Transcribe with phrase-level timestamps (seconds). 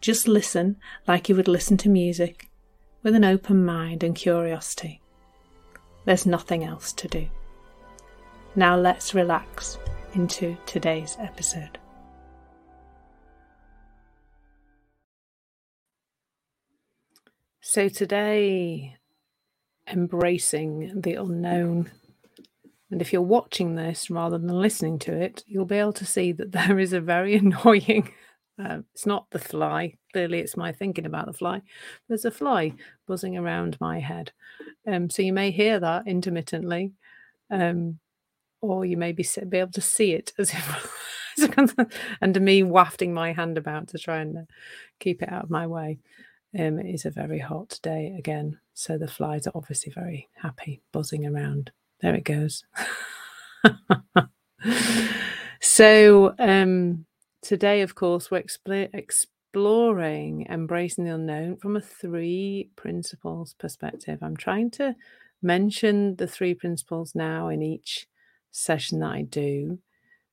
[0.00, 0.76] Just listen
[1.06, 2.50] like you would listen to music,
[3.02, 5.00] with an open mind and curiosity.
[6.04, 7.28] There's nothing else to do.
[8.54, 9.78] Now let's relax
[10.14, 11.78] into today's episode.
[17.60, 18.96] So, today,
[19.86, 21.90] embracing the unknown.
[22.90, 26.32] And if you're watching this rather than listening to it, you'll be able to see
[26.32, 28.12] that there is a very annoying
[28.62, 29.94] uh, it's not the fly.
[30.12, 31.60] Clearly, it's my thinking about the fly.
[32.08, 32.72] There's a fly
[33.06, 34.32] buzzing around my head.
[34.86, 36.92] Um, so you may hear that intermittently,
[37.50, 37.98] um,
[38.60, 43.32] or you may be, be able to see it as if, and me wafting my
[43.32, 44.42] hand about to try and uh,
[45.00, 45.98] keep it out of my way.
[46.58, 50.80] Um, it is a very hot day again, so the flies are obviously very happy
[50.92, 51.72] buzzing around.
[52.00, 52.64] There it goes.
[55.60, 57.04] so, um,
[57.46, 64.18] Today, of course, we're exploring embracing the unknown from a three principles perspective.
[64.20, 64.96] I'm trying to
[65.40, 68.08] mention the three principles now in each
[68.50, 69.78] session that I do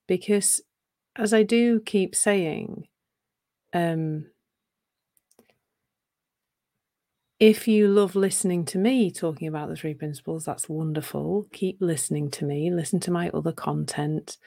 [0.07, 0.61] because,
[1.15, 2.87] as I do keep saying,
[3.73, 4.25] um,
[7.39, 11.45] if you love listening to me talking about the three principles, that's wonderful.
[11.53, 14.39] Keep listening to me, listen to my other content,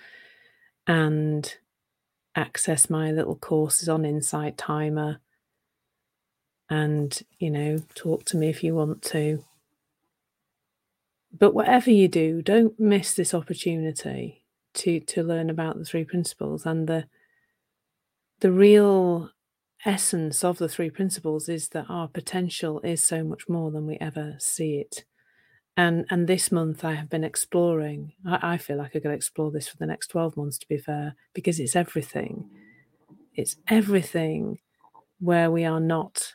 [0.88, 1.58] and
[2.36, 5.20] access my little courses on Insight Timer
[6.68, 9.44] and, you know, talk to me if you want to.
[11.32, 14.44] But whatever you do, don't miss this opportunity
[14.74, 17.06] to to learn about the three principles and the
[18.40, 19.30] the real
[19.84, 23.96] essence of the three principles is that our potential is so much more than we
[24.00, 25.04] ever see it
[25.76, 28.12] and and this month I have been exploring.
[28.26, 30.78] I, I feel like I could explore this for the next 12 months to be
[30.78, 32.48] fair, because it's everything.
[33.34, 34.60] It's everything
[35.18, 36.34] where we are not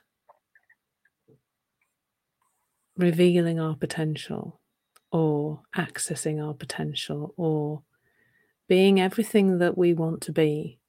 [2.97, 4.59] revealing our potential
[5.11, 7.81] or accessing our potential or
[8.67, 10.79] being everything that we want to be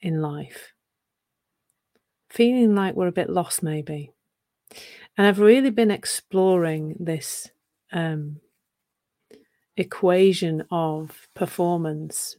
[0.00, 0.72] in life.
[2.30, 4.12] Feeling like we're a bit lost, maybe.
[5.16, 7.50] And I've really been exploring this
[7.92, 8.40] um,
[9.76, 12.36] equation of performance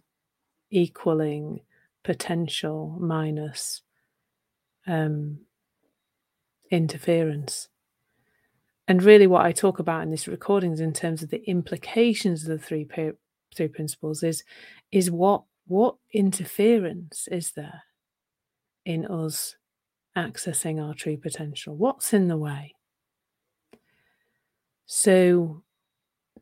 [0.70, 1.60] equaling
[2.04, 3.82] potential minus
[4.88, 5.40] um,
[6.72, 7.68] interference.
[8.88, 12.44] And really, what I talk about in this recording is in terms of the implications
[12.44, 12.88] of the three
[13.56, 14.44] three principles is
[14.92, 17.84] is what what interference is there
[18.86, 19.56] in us
[20.18, 21.76] accessing our true potential?
[21.76, 22.76] What's in the way?
[24.94, 25.64] So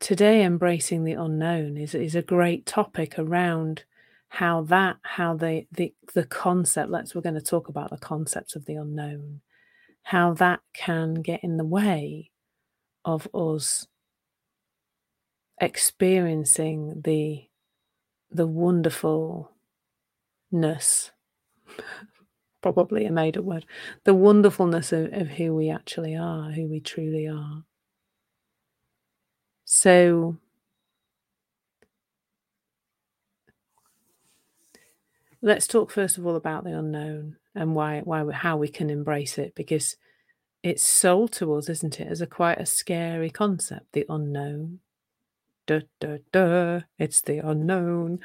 [0.00, 3.84] today embracing the unknown is is a great topic around
[4.26, 8.56] how that how the the the concept let's we're going to talk about the concepts
[8.56, 9.40] of the unknown
[10.02, 12.32] how that can get in the way
[13.04, 13.86] of us
[15.60, 17.44] experiencing the
[18.32, 21.12] the wonderfulness
[22.62, 23.64] probably a made up word
[24.02, 27.64] the wonderfulness of, of who we actually are who we truly are
[29.70, 30.36] so
[35.42, 39.38] let's talk first of all about the unknown and why why how we can embrace
[39.38, 39.96] it because
[40.62, 44.80] it's sold to us, isn't it, as a quite a scary concept, the unknown.
[45.66, 48.20] Duh, duh, duh, it's the unknown.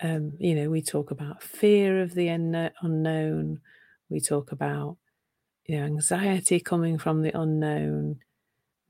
[0.00, 3.60] Um, you know, we talk about fear of the unknown.
[4.10, 4.98] We talk about
[5.66, 8.20] you know anxiety coming from the unknown.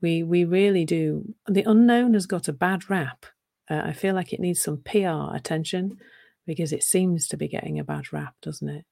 [0.05, 1.33] We we really do.
[1.47, 3.25] The unknown has got a bad rap.
[3.67, 5.97] Uh, I feel like it needs some PR attention
[6.45, 8.85] because it seems to be getting a bad rap, doesn't it?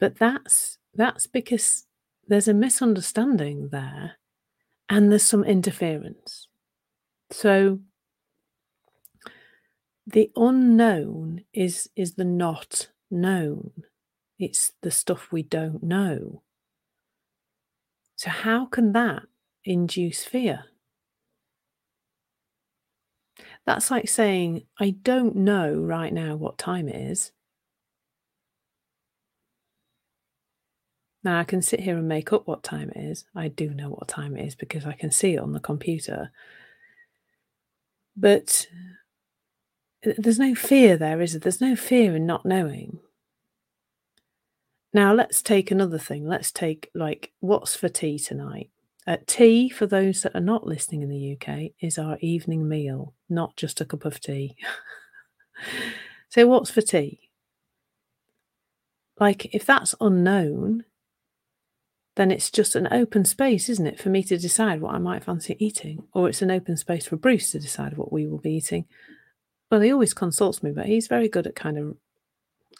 [0.00, 1.86] But that's that's because
[2.26, 4.16] there's a misunderstanding there
[4.88, 6.48] and there's some interference.
[7.30, 7.78] So
[10.08, 13.70] the unknown is is the not known.
[14.40, 16.42] It's the stuff we don't know.
[18.16, 19.22] So how can that
[19.68, 20.64] induce fear.
[23.66, 27.32] That's like saying, I don't know right now what time it is.
[31.22, 33.26] Now I can sit here and make up what time it is.
[33.34, 36.30] I do know what time it is because I can see it on the computer.
[38.16, 38.66] But
[40.06, 41.40] uh, there's no fear there, is there?
[41.40, 43.00] There's no fear in not knowing.
[44.94, 46.26] Now let's take another thing.
[46.26, 48.70] Let's take like what's for tea tonight.
[49.08, 53.14] Uh, tea, for those that are not listening in the UK, is our evening meal,
[53.30, 54.54] not just a cup of tea.
[56.28, 57.30] so, what's for tea?
[59.18, 60.84] Like, if that's unknown,
[62.16, 65.24] then it's just an open space, isn't it, for me to decide what I might
[65.24, 66.04] fancy eating?
[66.12, 68.84] Or it's an open space for Bruce to decide what we will be eating.
[69.70, 71.96] Well, he always consults me, but he's very good at kind of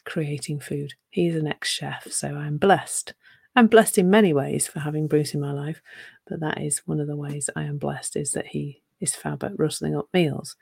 [0.04, 0.92] creating food.
[1.08, 3.14] He's an ex chef, so I'm blessed.
[3.58, 5.82] I'm blessed in many ways for having Bruce in my life,
[6.28, 9.42] but that is one of the ways I am blessed is that he is fab
[9.42, 10.54] at rustling up meals.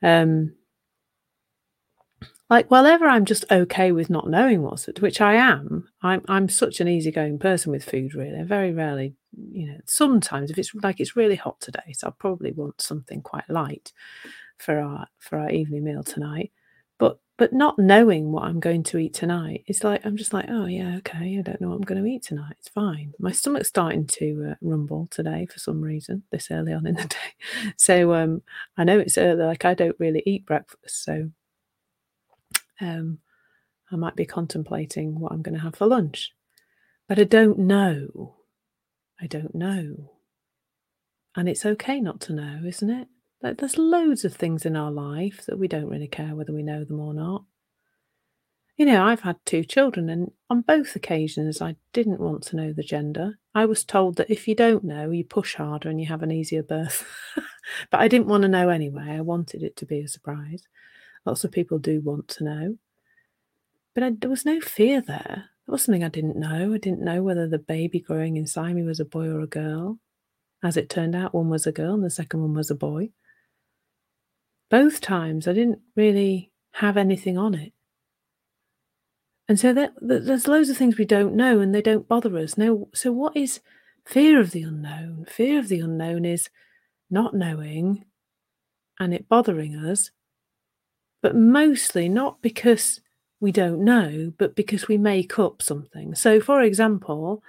[0.00, 0.54] Um,
[2.48, 6.48] like whenever I'm just okay with not knowing what's it, which I am, I'm I'm
[6.48, 8.14] such an easygoing person with food.
[8.14, 9.14] Really, I very rarely,
[9.50, 13.22] you know, sometimes if it's like it's really hot today, so I'll probably want something
[13.22, 13.92] quite light
[14.58, 16.52] for our for our evening meal tonight.
[17.36, 20.66] But not knowing what I'm going to eat tonight, it's like I'm just like, oh
[20.66, 22.54] yeah, okay, I don't know what I'm going to eat tonight.
[22.60, 23.12] It's fine.
[23.18, 27.04] My stomach's starting to uh, rumble today for some reason this early on in the
[27.08, 27.72] day.
[27.76, 28.42] So um,
[28.76, 29.42] I know it's early.
[29.42, 31.30] Like I don't really eat breakfast, so
[32.80, 33.18] um,
[33.90, 36.32] I might be contemplating what I'm going to have for lunch.
[37.08, 38.36] But I don't know.
[39.20, 40.12] I don't know.
[41.36, 43.08] And it's okay not to know, isn't it?
[43.44, 46.62] Like there's loads of things in our life that we don't really care whether we
[46.62, 47.44] know them or not.
[48.78, 52.72] You know, I've had two children, and on both occasions, I didn't want to know
[52.72, 53.38] the gender.
[53.54, 56.32] I was told that if you don't know, you push harder and you have an
[56.32, 57.06] easier birth.
[57.90, 59.10] but I didn't want to know anyway.
[59.10, 60.66] I wanted it to be a surprise.
[61.26, 62.78] Lots of people do want to know.
[63.94, 65.50] But I, there was no fear there.
[65.68, 66.72] It was something I didn't know.
[66.72, 69.98] I didn't know whether the baby growing inside me was a boy or a girl.
[70.62, 73.10] As it turned out, one was a girl and the second one was a boy.
[74.70, 77.72] Both times I didn't really have anything on it.
[79.48, 82.56] And so that, there's loads of things we don't know and they don't bother us.
[82.56, 83.60] No, so what is
[84.06, 85.26] fear of the unknown?
[85.28, 86.48] Fear of the unknown is
[87.10, 88.04] not knowing
[88.98, 90.10] and it bothering us
[91.24, 93.00] but mostly not because
[93.40, 96.14] we don't know, but because we make up something.
[96.14, 97.42] So, for example,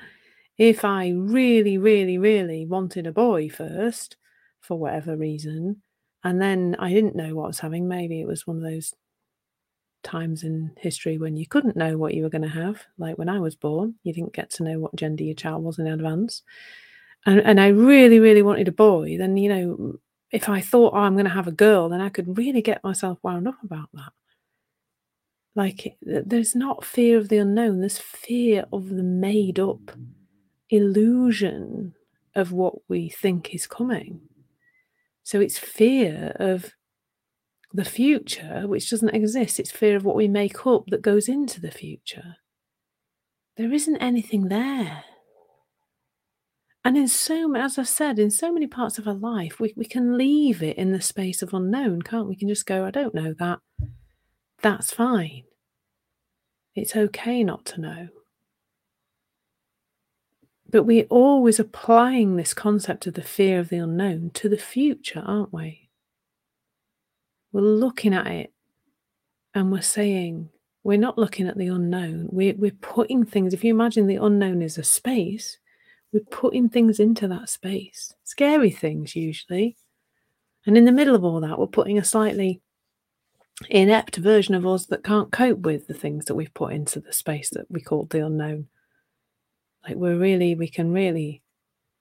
[0.58, 4.16] if I really, really, really wanted a boy first,
[4.62, 5.82] for whatever reason,
[6.26, 8.94] and then I didn't know what I was having, maybe it was one of those
[10.02, 12.84] times in history when you couldn't know what you were going to have.
[12.98, 15.78] Like when I was born, you didn't get to know what gender your child was
[15.78, 16.42] in advance.
[17.28, 20.00] And, and I really, really wanted a boy, then, you know,
[20.32, 22.84] if I thought, oh, I'm going to have a girl, then I could really get
[22.84, 24.12] myself wound up about that.
[25.54, 29.92] Like, there's not fear of the unknown, there's fear of the made up
[30.72, 31.94] illusion
[32.34, 34.22] of what we think is coming.
[35.26, 36.72] So it's fear of
[37.74, 39.60] the future, which doesn't exist.
[39.60, 42.36] It's fear of what we make up that goes into the future.
[43.58, 45.04] There isn't anything there.
[46.84, 49.86] And in so as I said, in so many parts of our life, we, we
[49.86, 52.34] can leave it in the space of unknown, can't we?
[52.34, 53.60] We can just go, I don't know that.
[54.62, 55.46] That's fine.
[56.76, 58.08] It's okay not to know.
[60.76, 65.24] But we're always applying this concept of the fear of the unknown to the future,
[65.26, 65.88] aren't we?
[67.54, 68.52] We're looking at it
[69.54, 70.50] and we're saying,
[70.84, 72.28] we're not looking at the unknown.
[72.30, 75.60] We're, we're putting things, if you imagine the unknown is a space,
[76.12, 79.78] we're putting things into that space, scary things usually.
[80.66, 82.60] And in the middle of all that, we're putting a slightly
[83.70, 87.14] inept version of us that can't cope with the things that we've put into the
[87.14, 88.68] space that we call the unknown.
[89.86, 91.42] Like we're really, we can really,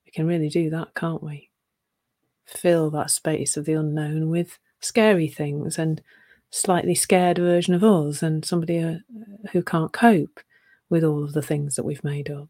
[0.05, 1.51] we can really do that, can't we?
[2.47, 6.03] Fill that space of the unknown with scary things and
[6.51, 8.99] slightly scared version of us and somebody uh,
[9.53, 10.41] who can't cope
[10.89, 12.49] with all of the things that we've made up.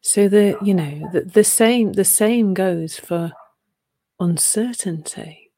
[0.00, 3.32] So the you know the, the same the same goes for
[4.20, 5.50] uncertainty.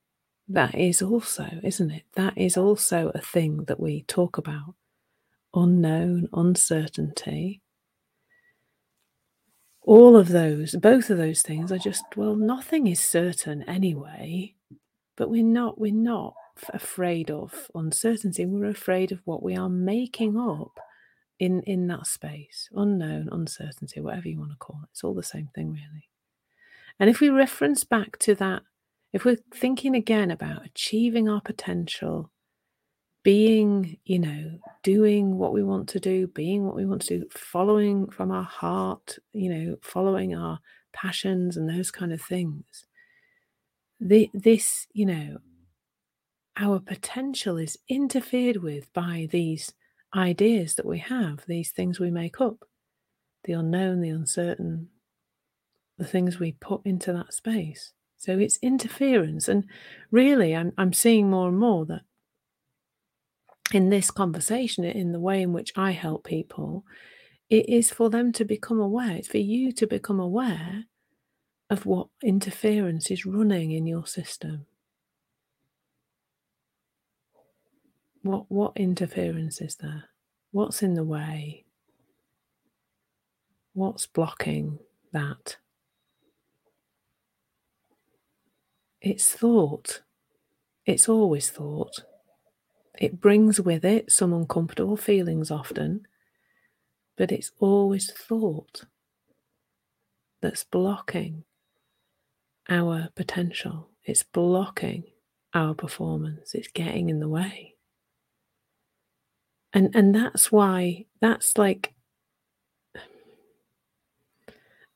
[0.48, 2.04] That is also, isn't it?
[2.14, 4.74] That is also a thing that we talk about.
[5.56, 7.62] Unknown, uncertainty.
[9.82, 14.54] All of those, both of those things are just, well, nothing is certain anyway.
[15.16, 16.34] But we're not, we're not
[16.72, 18.46] afraid of uncertainty.
[18.46, 20.78] We're afraid of what we are making up
[21.38, 25.22] in in that space unknown uncertainty whatever you want to call it it's all the
[25.22, 26.08] same thing really
[26.98, 28.62] and if we reference back to that
[29.12, 32.30] if we're thinking again about achieving our potential
[33.26, 37.26] being you know doing what we want to do, being what we want to do,
[37.28, 40.60] following from our heart, you know, following our
[40.92, 42.86] passions and those kind of things.
[43.98, 45.38] The, this, you know,
[46.56, 49.74] our potential is interfered with by these
[50.14, 52.64] ideas that we have, these things we make up,
[53.42, 54.86] the unknown, the uncertain,
[55.98, 57.92] the things we put into that space.
[58.18, 59.48] So it's interference.
[59.48, 59.64] And
[60.12, 62.02] really, I'm, I'm seeing more and more that
[63.72, 66.84] in this conversation, in the way in which I help people,
[67.50, 69.16] it is for them to become aware.
[69.16, 70.84] It's for you to become aware
[71.70, 74.66] of what interference is running in your system.
[78.22, 80.04] What what interference is there?
[80.50, 81.64] What's in the way?
[83.74, 84.78] What's blocking
[85.12, 85.56] that?
[89.00, 90.02] It's thought.
[90.84, 92.02] It's always thought.
[92.98, 96.06] It brings with it some uncomfortable feelings often,
[97.16, 98.84] but it's always thought
[100.40, 101.44] that's blocking
[102.68, 103.90] our potential.
[104.04, 105.04] It's blocking
[105.54, 106.54] our performance.
[106.54, 107.74] It's getting in the way.
[109.72, 111.92] And and that's why that's like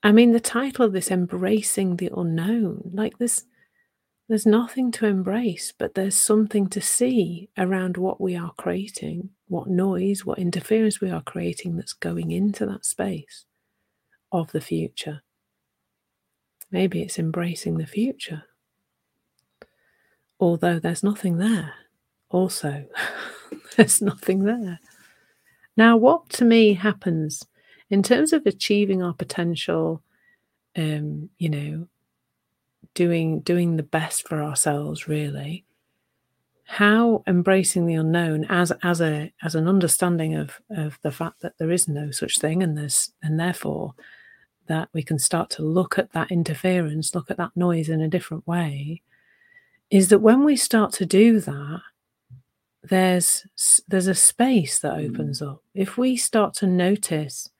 [0.03, 2.91] I mean the title of this embracing the unknown.
[2.95, 3.45] Like this
[4.31, 9.67] there's nothing to embrace, but there's something to see around what we are creating, what
[9.67, 13.45] noise, what interference we are creating that's going into that space
[14.31, 15.23] of the future.
[16.71, 18.45] Maybe it's embracing the future.
[20.39, 21.75] Although there's nothing there,
[22.29, 22.85] also,
[23.77, 24.79] there's nothing there.
[25.77, 27.45] Now, what to me happens
[27.91, 30.05] in terms of achieving our potential,
[30.77, 31.89] um, you know,
[32.95, 35.65] doing doing the best for ourselves really
[36.71, 41.59] how embracing the unknown as as a as an understanding of of the fact that
[41.59, 43.93] there is no such thing and there's and therefore
[44.69, 48.09] that we can start to look at that interference look at that noise in a
[48.09, 49.03] different way
[49.91, 51.81] is that when we start to do that
[52.85, 53.45] there's
[53.89, 55.11] there's a space that mm.
[55.11, 57.51] opens up if we start to notice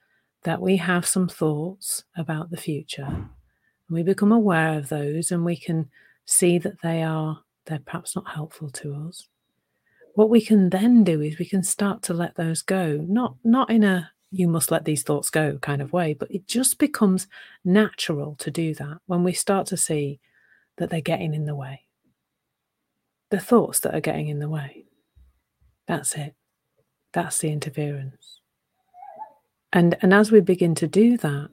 [0.45, 3.29] that we have some thoughts about the future
[3.91, 5.91] we become aware of those and we can
[6.25, 9.29] see that they are they're perhaps not helpful to us.
[10.15, 13.05] What we can then do is we can start to let those go.
[13.09, 16.47] Not not in a you must let these thoughts go kind of way but it
[16.47, 17.27] just becomes
[17.65, 20.21] natural to do that when we start to see
[20.77, 21.83] that they're getting in the way.
[23.31, 24.85] The thoughts that are getting in the way.
[25.89, 26.35] That's it.
[27.13, 28.41] That's the interference.
[29.73, 31.51] And and as we begin to do that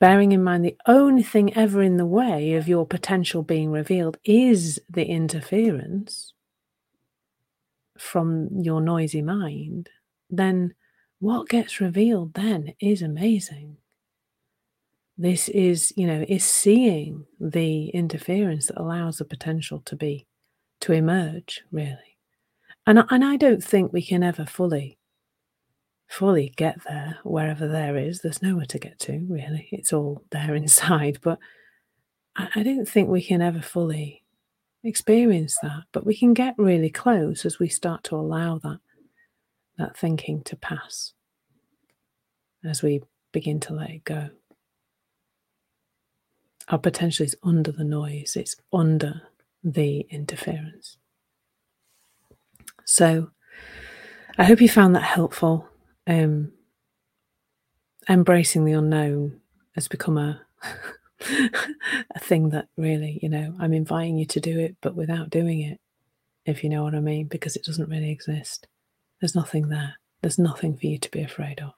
[0.00, 4.16] bearing in mind the only thing ever in the way of your potential being revealed
[4.24, 6.32] is the interference
[7.98, 9.90] from your noisy mind,
[10.30, 10.74] then
[11.18, 13.76] what gets revealed then is amazing.
[15.18, 20.26] This is, you know, is seeing the interference that allows the potential to be,
[20.80, 22.16] to emerge, really.
[22.86, 24.96] And, and I don't think we can ever fully
[26.10, 28.20] fully get there wherever there is.
[28.20, 29.68] There's nowhere to get to, really.
[29.70, 31.20] It's all there inside.
[31.22, 31.38] But
[32.36, 34.24] I, I don't think we can ever fully
[34.82, 35.84] experience that.
[35.92, 38.80] But we can get really close as we start to allow that
[39.78, 41.14] that thinking to pass
[42.62, 43.00] as we
[43.32, 44.28] begin to let it go.
[46.68, 49.22] Our potential is under the noise, it's under
[49.64, 50.98] the interference.
[52.84, 53.30] So
[54.36, 55.69] I hope you found that helpful
[56.10, 56.52] um,
[58.08, 59.40] embracing the unknown
[59.74, 60.42] has become a
[62.14, 65.60] a thing that really, you know, I'm inviting you to do it, but without doing
[65.60, 65.80] it,
[66.44, 68.66] if you know what I mean, because it doesn't really exist.
[69.20, 69.94] There's nothing there.
[70.20, 71.74] There's nothing for you to be afraid of.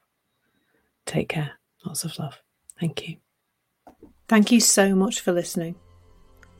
[1.05, 1.51] Take care.
[1.85, 2.41] Lots of love.
[2.79, 3.17] Thank you.
[4.27, 5.75] Thank you so much for listening.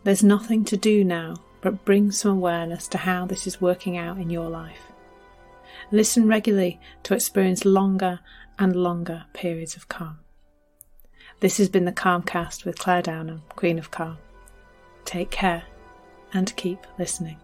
[0.04, 4.18] There's nothing to do now but bring some awareness to how this is working out
[4.18, 4.93] in your life.
[5.94, 8.20] Listen regularly to experience longer
[8.58, 10.18] and longer periods of calm.
[11.40, 14.18] This has been the Calmcast with Clare Downham, Queen of Calm.
[15.06, 15.66] Take care
[16.34, 17.38] and keep listening.